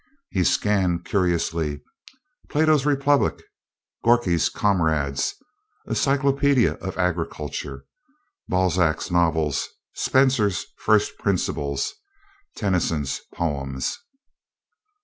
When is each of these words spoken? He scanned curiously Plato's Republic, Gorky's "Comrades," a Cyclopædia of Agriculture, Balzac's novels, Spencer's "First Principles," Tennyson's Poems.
He 0.31 0.43
scanned 0.43 1.05
curiously 1.05 1.83
Plato's 2.49 2.87
Republic, 2.87 3.43
Gorky's 4.03 4.49
"Comrades," 4.49 5.35
a 5.85 5.91
Cyclopædia 5.93 6.75
of 6.79 6.97
Agriculture, 6.97 7.85
Balzac's 8.49 9.11
novels, 9.11 9.69
Spencer's 9.93 10.65
"First 10.79 11.19
Principles," 11.19 11.93
Tennyson's 12.57 13.21
Poems. 13.35 13.99